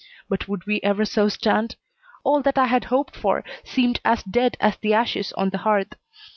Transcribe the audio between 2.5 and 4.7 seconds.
I had hoped for seemed as dead